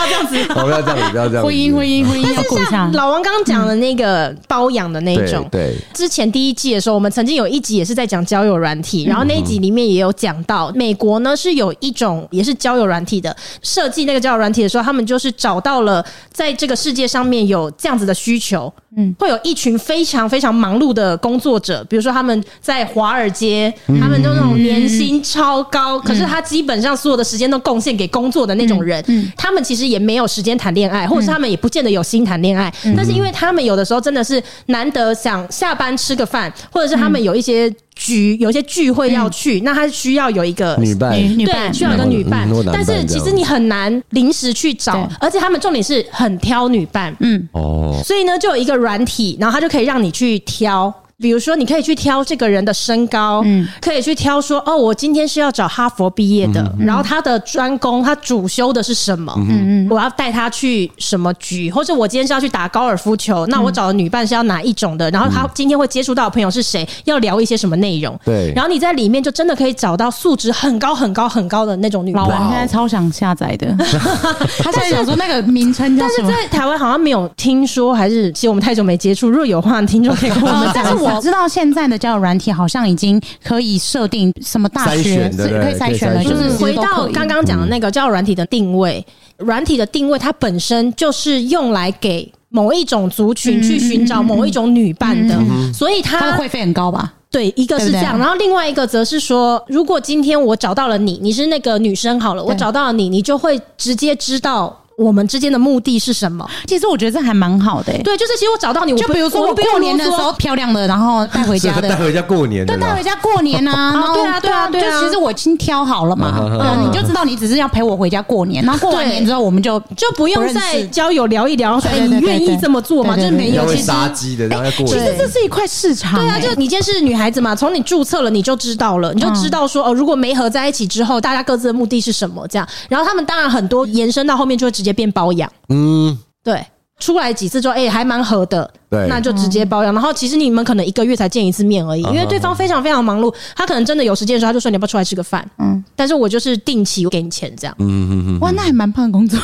[0.00, 1.44] 要这样子，不要这样子，不要这样。
[1.44, 2.90] 婚姻，婚姻，婚姻要顾一下。
[2.94, 5.74] 老王刚刚讲的那个包养的那种，对。
[5.92, 29.04] 之前第一季的时候，我们曾经有一集也是在讲交友软体，然后那一集里面也有讲到，美国呢是有一种也是交友软体的设计，那个交友软体的时候，他们就是找到了在这个世界上面有这样子的需求，嗯，会有一群非常非常忙碌的工作者，比如说他们在华尔街，他们就那种年薪超高，可是他基本上所有的时间都贡献给工作的那种人，
[29.36, 29.89] 他们其实。
[29.90, 32.72] 也没有时间谈恋爱，或者是他们也不见得有心谈恋爱。
[32.84, 32.94] 嗯。
[32.96, 42.48] 但是因为他们有的时候真的是难得想下班吃个饭，或者是他们有一些局、有一些聚会要去，嗯、那他需要有一个女伴，对，需要一个女伴。
[42.72, 47.14] 但是其实你很难临时去找，而且他们重点是很挑女伴。
[47.20, 50.94] 嗯，哦，所以呢，就有一个软体，然后他就可以让你去挑。
[51.20, 59.32] 比如说，你可以去挑这个人的身高，嗯，可以去挑说，哦，我今天是要找哈佛毕业的，嗯，然后他的专攻，他主修的是什么？
[59.36, 65.10] 嗯嗯，我要带他去什么局，或者我今天是要去打高尔夫球，那我找的女伴是要哪一种的？
[65.10, 66.88] 然后他今天会接触到的朋友是谁？
[67.04, 68.18] 要聊一些什么内容？
[68.24, 72.22] 对，然后你在里面就真的可以找到素质很高很高很高的那种女伴。
[72.22, 73.66] 老王现在超想下载的，
[74.62, 76.28] 他现在想说那个名称叫什么？
[76.30, 80.90] 但是在台湾好像没有听说，还是其实我们太久没接触，如果有话，听众可以跟我们讲。
[81.00, 89.04] 我知道现在的交友软体好像已经可以设定什么大学是可以筛选了，就是回到刚刚讲的那个交友软体的定位，
[89.38, 95.38] 软体的定位它本身就是用来给某一种族群去寻找某一种女伴的，
[95.72, 97.14] 所以它会费很高吧？
[97.30, 104.76] 对，一个是这样，然后另外一个则是说，如果今天我找到了你，你是那个女生好了，我找到了你，你就会直接知道。
[104.96, 106.46] 我们之间的目的是什么？
[106.66, 108.02] 其实我觉得这还蛮好的、欸。
[108.02, 113.92] 对，就是其实我找到你，就比如说我过年的时候漂亮的，然后带回家的， 带回家过年的，对，带回家过年啊。
[113.94, 115.00] 然后对啊，对啊，对啊。
[115.00, 118.62] 就其实我已经挑好了嘛，对啊，你就知道你只是要陪我回家过年。
[118.64, 123.16] 然后过完年之后，我们就就不用再交友聊一聊，说哎，你愿意这么做吗？
[123.16, 123.64] 就是没有。
[123.66, 124.88] 会杀鸡的，然后过年。
[124.88, 126.20] 其实这是一块市场、欸。
[126.20, 132.46] 对啊，就你今天是女孩子嘛，从你注册了你就知道了，你就知道说哦，如果没合在一起之后，大家各自的目的是什么？
[132.48, 135.50] 这样，然后他们当然很多延伸到后面就会直接变包养。
[135.68, 136.64] 嗯，对，
[136.98, 139.94] 出来几次之后，哎，还蛮合的，对，那就直接包养。
[139.94, 145.48] 然后其实你们可能一个月才见一次面而已，因为对方非常非常忙碌，他可能真的有时间的时候，他就说你要不要出来吃个饭？
[145.58, 145.82] 嗯。
[145.94, 147.74] 但是我就是定期给你钱这样。
[147.78, 149.38] 嗯嗯嗯，哇，那还蛮棒的工作，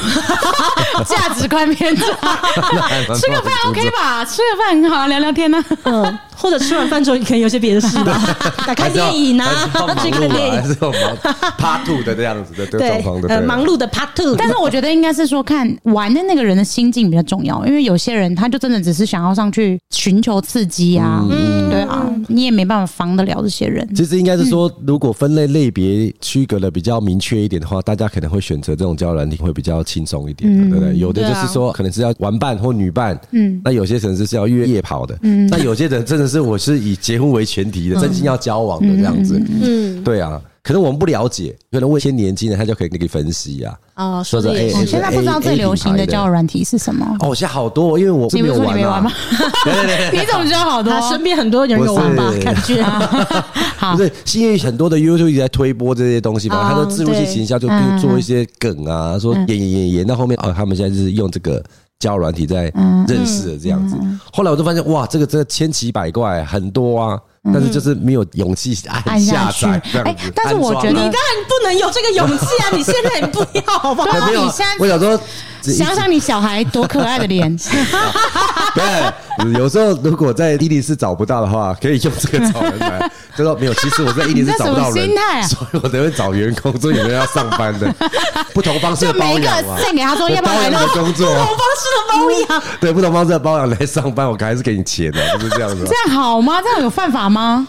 [1.07, 2.05] 价值观偏差。
[3.15, 4.25] 吃个饭 OK 吧？
[4.25, 5.63] 吃个饭很好，聊聊天呢。
[5.85, 9.69] 嗯，或者吃完饭之后，你可能有些别的事吧，打开电影啊，
[10.03, 13.29] 去看电影，还是 Part Two 的这样子 的这个状况的。
[13.29, 14.35] 呃，忙碌的 Part Two。
[14.37, 23.89] 但是我觉得应该是说，看玩的那个人的心境比较重要，因为有些人他就真的只是想要上去寻求刺激啊，嗯，对啊，你也没办法防得了这些人。
[23.95, 30.97] 其实应该是说，如果分类类别区隔的比较明确一点的话，大家可能会选择这种交友软体会比较轻松一点，对不对？
[30.99, 40.41] 有的就是说，可能是要玩伴或女伴，嗯，那有些城市是要约夜跑的，嗯，那有些人真的是我是以结婚为前提的，真心要交往的这样子，嗯，对啊。
[40.67, 43.79] 可能我们不了解，可能问一些年轻人，他就可以给你分析啊。
[43.95, 47.07] 哦，说着，哎，现在不知道最流行的交友软体是什么？
[47.21, 48.59] 哦，现在好多，因为我没有
[48.91, 49.13] 玩嘛。
[49.63, 50.93] 对对对，你怎么知道好多？
[51.09, 52.33] 身边很多人有玩吧？
[52.43, 52.85] 感觉。
[53.95, 61.63] 不是，是因为很多的 YouTube 一直在推播这些东西嘛，他的自入性行销就比如做一些梗啊，说演演演演到后面，哦，他们现在就是用这个
[61.99, 62.73] 交友软体在
[63.09, 63.97] 认识的这样子。
[64.33, 67.19] 后来我就发现，哇，这个真的千奇百怪，很多啊。
[67.53, 71.13] 但是就是没有勇气按下载，哎，但是我觉得你当然
[71.47, 72.75] 不能有这个勇气啊！
[72.75, 74.29] 你现在也不要好不好？
[74.31, 75.17] 你现在我想说，
[75.63, 77.55] 想想你小孩多可爱的脸。
[78.75, 83.11] 对，有时候如果在伊犁市找不到的话，可以用这个找人来。
[83.37, 85.09] 就说没有，其实我在伊犁市找不到人，
[85.47, 87.93] 所以我才会找员工，所以有人要上班的，
[88.55, 89.79] 不同方式的包养啊。
[89.83, 95.85] 再给他说要不要来的工作，不同方式的包养，对，不同方式的包养来上班，我还是给你钱的，就是这样子。
[95.87, 96.61] 这样好吗？
[96.63, 97.67] 这样有犯法吗？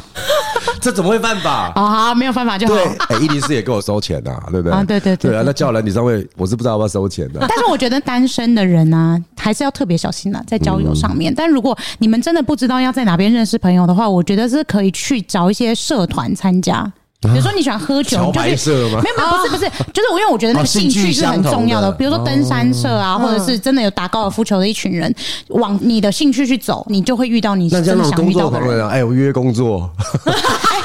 [0.79, 1.71] 这怎么会犯法？
[1.75, 2.73] 好好，没有犯法就好。
[2.73, 4.77] 对，哎，伊犁市也给我收钱呐，对不对？
[4.77, 5.31] 啊，对对对。
[5.31, 7.39] 对啊，那叫人你上面，我是不知道要不要收钱的。
[7.41, 11.33] 但是我觉得单身的人呢，还是要特别小心啊，在交友上面。
[11.33, 16.91] 但如果你们真的不知道要在哪边认识朋友的话，我觉得是可以去找一些社团参加。
[17.21, 21.91] 比如说你喜欢喝酒，就是没有没有，不是不是，就是我因为我觉得那个兴趣是很重要的。
[21.91, 25.13] 比如说登山社啊，或者是真的有打高尔夫球的一群人，
[25.49, 28.87] 往你的兴趣去走，你就会遇到你真的想遇到的人。
[28.87, 29.89] 哎，我约工作。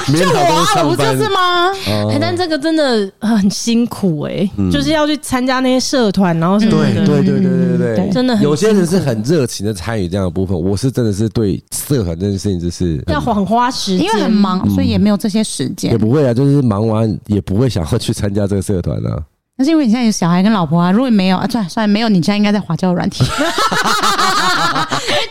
[0.03, 1.71] 就我啊，我不就是吗？
[1.87, 7.05] 哎，但这个真的很辛苦哎，就是要去参加那些社团，然后什么的。
[7.05, 8.43] 对对对对对对，真的很。
[8.43, 15.91] 有些人是很热情的参与这样的部分，我是真的是对社团这件事情就是要很花时间，因为很忙，所以也没有这些时间。
[15.91, 19.21] 也不会对啊，就是忙完也不会想要去参加这个社团啊。
[19.63, 23.23] 那是因为你现在有小孩跟老婆啊，如果没有啊，算算没有，你现在应该在滑交友软体。
[23.23, 23.37] 哎，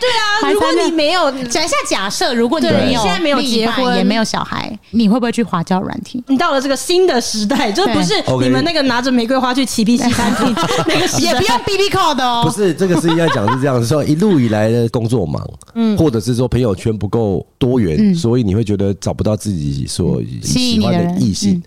[0.01, 3.95] 对啊，如果你没有，讲一下假设，如果你没有现在没有结婚。
[3.95, 6.23] 也没有小孩，你会不会去滑交友软体？
[6.25, 10.51] 你到了这个新的时代，就不是你们那个拿着玫瑰花去骑 B 西餐厅
[10.87, 12.41] 那个时代，也不用 BB call 的哦。
[12.43, 21.61] 不是，这个是应该讲是这样，是说一路以来的工作忙，嗯，或者是说朋友圈不够多元，所以你会觉得找不到自己所喜欢的异性。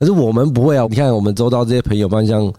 [0.00, 0.86] 可是我们不会啊！
[0.88, 2.50] 你看我们周遭这些朋友，像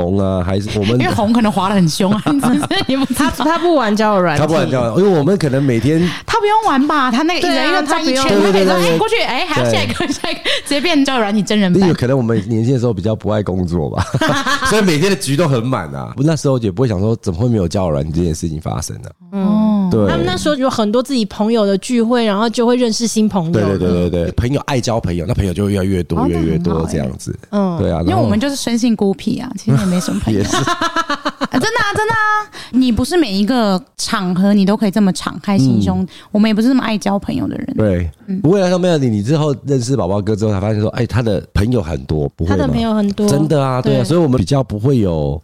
[0.00, 2.22] 红啊，还是 我们因为红可能滑的很凶啊。
[3.14, 7.10] 他他不玩交友软件，他不玩交友，因为我们可能每天他不用玩吧？
[7.10, 11.88] 他那个人要转一圈，他每次哎过去哎，还要下一个下一个，直接变交友软件真人版。
[11.88, 14.04] 有可能我们年轻的时候比较不爱工作吧，
[14.70, 16.14] 所以每天的局都很满啊。
[16.18, 19.08] 那时候也不会想说怎么会没有交友软件这件事情发生呢？
[19.32, 19.70] 嗯。
[19.90, 23.50] 对他们那时候有很多自己朋友的聚会，然后就会认识新朋友。
[23.50, 27.36] 对对对对对，朋友爱交朋友，那朋友就会越来越多，越来越多这样子。
[27.50, 30.38] 嗯，对啊，因为我们就是生性孤僻啊，其实也没什么朋友。
[30.38, 36.06] 也是， 真的啊，真的啊，你不是每一个场合你都可以这么敞开心胸。
[36.30, 37.74] 我们也不是这么爱交朋友的人。
[37.76, 45.40] 对，不会啊，没有你，你之后认识宝宝哥之后，才发现说，哎，他的朋友很多，不会，他的朋友很多，真的啊，对啊，所以我们比较不会有。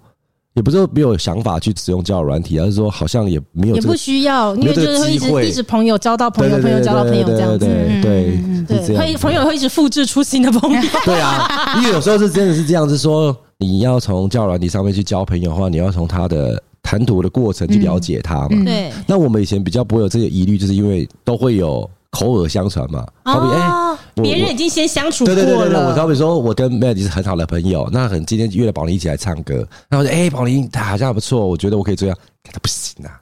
[0.54, 10.80] 也不是说没有想法去使用交友软体，而是说好像也没有，也不需要，因为就是会一直一直朋友交到朋友，朋友交到朋友这样子，对对对，会朋友会一直复制出新的朋友。
[11.04, 18.64] 对啊，因为有时候是真的是这样子，说你要从交友软体上面去交朋友的话，你要从他的谈吐的过程去了解他嘛。
[18.64, 18.92] 对。
[19.07, 21.88] 那我们以前比较不会有这个疑虑，就是因为都会有。
[22.09, 25.42] 口耳相传嘛，好比哎，别人已经先相处过了。
[25.42, 29.57] 对对对对，我好比说，我跟 Melody 是很好的朋友，那很今天约了宝林一起来唱歌，
[29.90, 33.21] 然后说哎，宝林他好像还不错，我觉得我可以这样，他不行啊。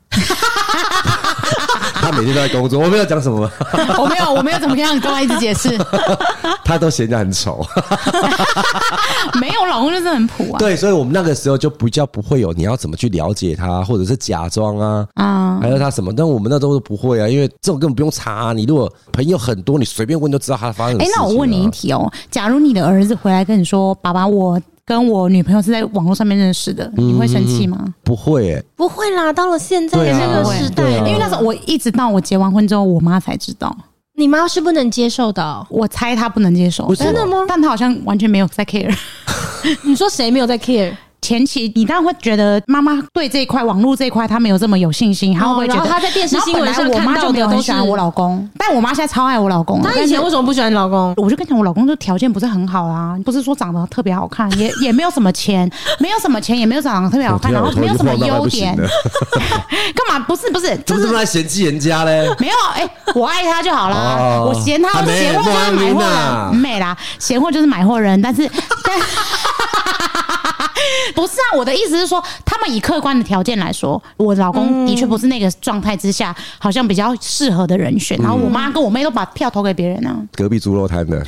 [2.15, 3.51] 他每天都在工作，我没有讲什么，
[3.99, 5.77] 我没有，我没有怎么样，跟他一直解释。
[6.65, 7.65] 他都嫌人家很丑，
[9.41, 10.59] 没有，老公就是很普啊。
[10.59, 18.53] 对，所以我们那个时候就比较不会有你要怎么去了解他，或者是假装啊，啊，还有他什么，但我们那时候都不会啊，因为这种根本不用查啊。
[18.53, 21.11] 你如果朋友很多，你随便问都知道他发生什么事。
[21.11, 27.83] 哎，那我问你一题哦，假如你的儿子回来跟你说：“爸爸，我。”跟我女朋友是在网络上面认识的，你会生气吗？
[28.03, 29.33] 不会、欸，不会啦。
[29.33, 33.75] 到了现在的这个时代，因为那时候我一直到我结完婚之后，我妈才知道。
[34.17, 35.67] 你妈是不能接受的哦。
[35.69, 37.45] 我猜她不能接受，真的吗？
[37.49, 38.95] 但她好像完全没有在 care。
[39.83, 40.95] 你说谁没有在 care？
[41.25, 49.81] 前期你当然会觉得妈妈对这一块网络这一块她没有这么有信心，她会不会觉得她在电视新闻上我妈就没有很喜欢我老公，但我妈现在超爱我老公。
[49.81, 51.15] 她以前为什么不喜欢你老公？
[51.17, 55.67] 我就跟你讲，我老公就条件不是很好啊，不是说长得特别好看，也 也没有什么钱，
[55.99, 58.77] 没有什么钱，也没有长得特别好看，然后没有什么优点。
[58.77, 60.23] 干嘛？
[60.29, 62.29] 不是不是，怎么这么爱嫌弃人家嘞？
[62.39, 63.97] 没有，哎、欸，我爱他就好啦。
[63.97, 68.47] 哦、我嫌他，嫌货就是买货人，美啦，嫌货就是买货人，但是
[68.85, 69.01] 但。
[71.15, 78.17] 不是啊，我的意思是说，他们以客观的条件来说，我老公的确不是那个状态之下，好像比较适合的人选。
[78.19, 80.17] 然后我妈跟我妹都把票投给别人啊。
[80.33, 81.25] 隔壁猪肉摊的。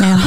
[0.00, 0.18] 没有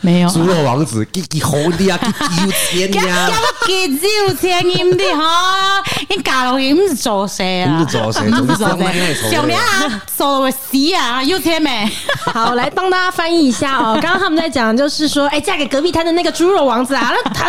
[0.00, 0.28] 没有。
[0.28, 2.52] 猪肉王子，给给红的啊，给有
[2.90, 3.28] 钱呀，
[3.66, 5.71] 给有钱你的哈，
[6.14, 7.78] 你搞了你是做谁啊？
[7.78, 8.22] 你是做谁？
[8.28, 9.30] 你是做谁？
[9.30, 11.90] 小娘啊，做我死啊，有钱没？
[12.32, 13.98] 好，来帮大家翻译一下哦。
[14.02, 17.42] 刚刚他们在讲，就是说，哎，嫁给隔壁摊的那个猪肉王子啊， 那很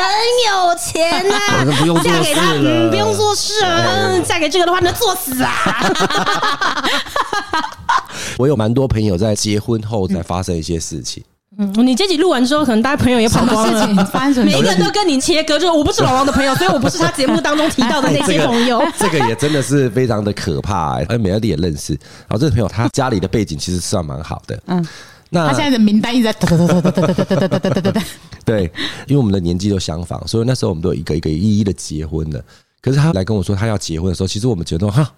[0.47, 1.65] 有钱呐、啊，
[2.03, 3.83] 嫁给他，嗯，不用做事啊。
[3.85, 5.53] 嗯，嫁给这个的话，能作死啊。
[8.37, 11.23] 我有蛮多朋友在结婚后才发生一些事情。
[11.27, 11.32] 嗯，
[11.83, 13.87] 你这集录完之后，可能大家朋友也跑光了。
[14.43, 18.81] 每一个人都跟你切割，就是我不是老王的朋友，所以我不是他节目当中提到的那些朋友。
[18.97, 21.05] 这个也真的是非常的可怕哎。
[21.09, 24.59] 而美乐蒂也认识，然后这个朋友他家里的背景其实算蛮好的。
[24.67, 24.85] 嗯。
[25.29, 28.03] 那他现在的名单一直在哒哒哒哒哒哒哒哒哒哒哒哒。
[28.45, 28.63] 对，
[29.07, 32.43] 因为我们的年纪都相仿，所以那时候我们都一个一个一一的结婚了。
[32.81, 35.09] 可是他来跟我说他要结婚的时候，其实我们觉得哈，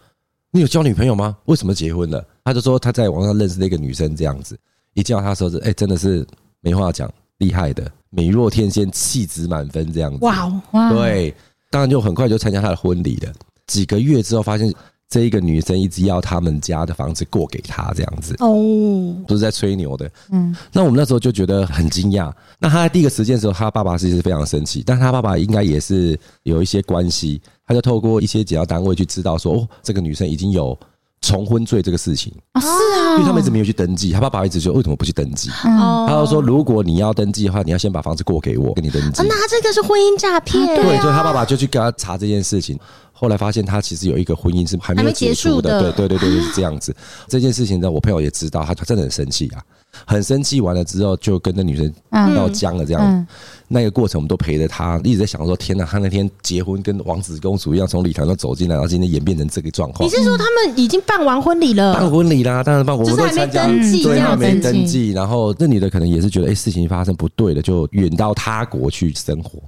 [0.52, 1.36] 你有交女朋友吗？
[1.45, 2.24] 为什么结婚了？
[2.45, 4.58] 他就说他在网上认识那个女生这样子，
[4.95, 6.25] 一见到他的时候是哎，真的是
[6.62, 10.17] 没话讲，厉害的，美若天仙，气质满分这样子。
[10.25, 10.91] 哇哇！
[10.91, 11.31] 对，
[11.69, 13.31] 当然就很快就参加他的婚礼了。
[13.67, 14.73] 几个月之后发现。
[15.08, 20.10] 这一个女生一直要他们家的房子过给他，这样子哦，都是在吹牛的。
[20.31, 22.34] 嗯，那我们那时候就觉得很惊讶。
[22.58, 30.77] 那他在第一个时间的时候，他爸爸其实是非常生气，但他爸爸应该也是有一些关系，他就透过一些检调单位去知道说，哦，这个女生已经有
[31.25, 32.31] 重婚罪这个事情。
[32.53, 35.49] 啊，是啊，因为他们一直没有去登记，他爸爸一直说为什么不去登记？
[35.49, 39.23] 他就说，如果你要登记的话，你要先把房子过给我，给你登记。
[39.23, 42.79] 那这个是婚姻诈骗，对，所以他爸爸就去跟他查这件事情。
[43.17, 46.93] 后来发现他其实有一个婚姻是还没有结束的，对对对对，就是这样子。
[47.29, 49.63] 这件事情呢，我朋友也知道，他真的很生气啊，
[50.05, 50.62] 很生气。
[50.62, 53.27] 完了之后，就跟那女生闹僵了，这样。
[53.67, 60.08] 那个过程我们都陪着她，一直在想说：天哪，她那天结婚跟王子公主一样，从礼堂都走进来，然后今天演变成这个状况。
[60.08, 61.93] 你是说他们已经办完婚礼了？
[61.93, 65.12] 办婚礼啦，当然办，我们都参加，对，还没登记。
[65.12, 69.60] 然后那女的可能也是觉得，哎，事情发生不对了，就远到他国去生活。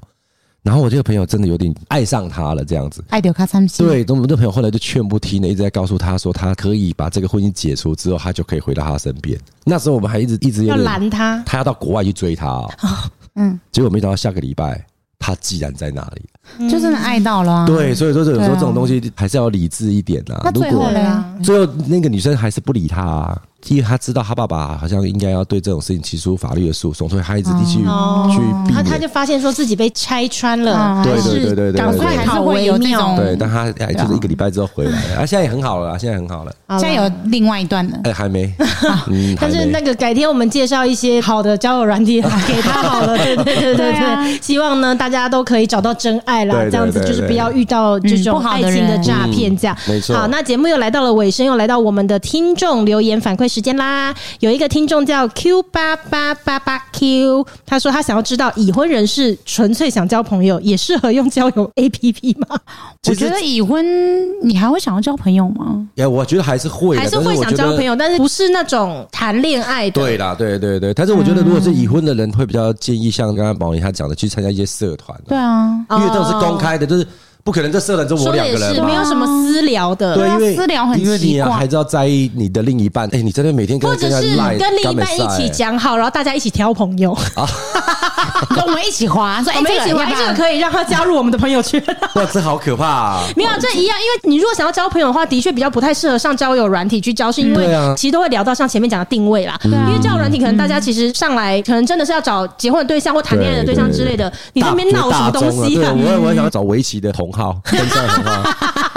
[0.67, 3.01] 然后我这个朋友真的有点爱上他了，这样子。
[3.07, 9.39] 爱丢卡三对，我们这朋友后来就劝不听了，一直在告诉他说，他可以把这个婚姻解除之后，他就可以回到他身边。
[9.63, 12.69] 那时候我们还一直一直要拦他，他要到国外去追他哦。
[13.35, 14.85] 嗯，结果没想到下个礼拜，
[15.17, 17.65] 他既然在那里，就真的爱到了。
[17.65, 20.41] 对，所以说有时候这种东西还是要理智一点啊。
[20.43, 21.39] 那最后呢？
[21.41, 23.41] 最后那个女生还是不理他啊。
[23.69, 28.83] 因为他知道他爸爸好像应该要对这种事情提出法律的诉讼，所以他一直去去避免。
[28.85, 33.15] 他就发现说自己被拆穿了，对对对对对，赶快还是会有那种。
[33.15, 36.51] 对，但他哎，就是一个礼拜之后回来了，啊，现在也很好了，现在很好了。
[36.79, 38.53] 现在有另外一段了，哎， 还没。
[39.39, 44.39] 但是那个改天我们介绍一些好的交友软体给他好了， 对对对对对。
[44.41, 49.75] 希望呢大家都可以找到真爱啦，这样子就是不要遇到这种爱情的诈骗，这样。
[49.87, 50.15] 没错。
[50.15, 54.13] 好，那节目又来到了尾声，又来到我们的听众留言反馈时间啦。
[54.39, 62.59] 有一个听众叫 Q 八八八八 Q，他说他想要知道已婚人士纯粹想交朋友，也适合用交友 APP 吗？
[63.07, 63.83] 我觉得已婚
[64.47, 65.87] 你还会想要交朋友吗？
[65.95, 69.99] 哎，我觉得还是会，还是会想交朋友，但是不是那种谈恋爱的。
[69.99, 70.93] 对啦，对对对。
[70.93, 75.19] 但是我觉得如果是已婚的人，会比较建议像刚刚宝仪他讲的，去参加一些社团。
[75.27, 77.07] 对啊，因为这种是公开的，就是。
[77.47, 80.15] 不可能，这社团就我两个人，是没有什么私聊的。
[80.15, 83.07] 对，因为私聊很奇怪，因为你还是要在意你的另一半。
[83.13, 87.47] 哎，你真的每天跟或者是跟另一半一起讲好，然后大家一起挑朋友啊，
[88.53, 91.81] 跟我们一起滑，说哎，我们一起玩这个可以让他加入我们的朋友圈。
[92.15, 93.23] 哇，这好可怕啊！
[93.37, 99.57] 没有，这一样，因为你如果想要交朋友的话，的确比较不太适合上交友软体去交，是因为其实都会聊到像前面讲的定位啦。
[99.63, 105.93] 因为交友软体可能大家其实上来可能真的是要找结婚的对象或谈恋爱的对象之类的，你在那边闹什么东西啊？
[105.95, 107.55] 我我想要找围棋的同好。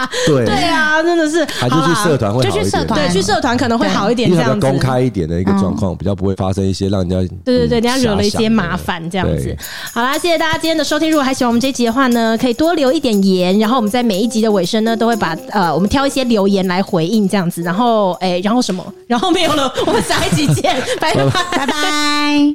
[0.26, 9.55] 对对啊，真的是，还是去社团会好一点，就去社团对，去社团可能会好一点，这样子公开一点的一个状况，比较不会发生一些让人家对对对，人家惹了一些麻烦这样子。
[9.92, 11.11] 好啦，谢谢大家今天的收听。
[11.11, 17.61] 如果还喜欢我们这一集的话呢，可以多留一点言，然后我们在每一集的尾声呢，都会把呃，我们挑一些留言来回应这样子。
[17.62, 18.83] 然后哎，然后什么？
[19.07, 21.24] 然后没有了，我们下一集见，拜拜
[21.59, 22.40] 拜拜。